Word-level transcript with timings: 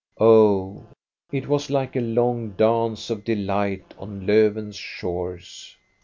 Oh, 0.19 0.87
it 1.31 1.47
was 1.47 1.69
like 1.69 1.95
a 1.95 1.99
long 2.01 2.53
dance 2.53 3.11
of 3.11 3.23
delight 3.23 3.93
on 3.99 4.25
Lofven's 4.25 4.75
shores. 4.75 5.77